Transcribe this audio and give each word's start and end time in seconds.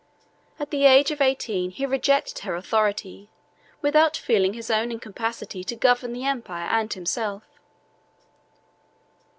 At 0.59 0.71
the 0.71 0.85
age 0.87 1.11
of 1.11 1.21
eighteen, 1.21 1.69
he 1.69 1.85
rejected 1.85 2.39
her 2.39 2.55
authority, 2.55 3.29
without 3.83 4.17
feeling 4.17 4.53
his 4.55 4.71
own 4.71 4.91
incapacity 4.91 5.63
to 5.65 5.75
govern 5.75 6.11
the 6.11 6.25
empire 6.25 6.67
and 6.71 6.91
himself. 6.91 7.43